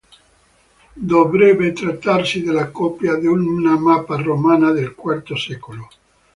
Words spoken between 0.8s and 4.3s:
Dovrebbe trattarsi della copia di una mappa